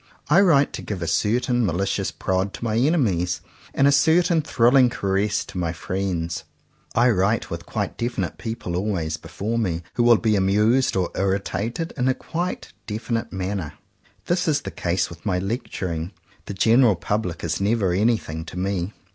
[0.29, 3.39] I write to give a certain malicious prod to my enemies,
[3.71, 6.43] and a certain thrilling caress to my friends.
[6.95, 11.93] I write with quite definite people always before me, who will be amused or irritated
[11.97, 13.73] in a quite definite manner.
[14.25, 16.13] This is the case with my lecturing.
[16.47, 18.93] The general public is never any thing to me.